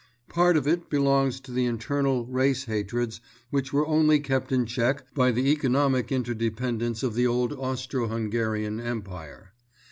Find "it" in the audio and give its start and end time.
0.67-0.89